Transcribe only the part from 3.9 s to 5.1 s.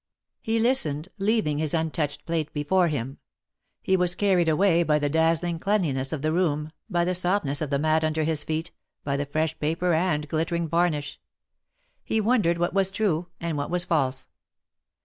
was carried away by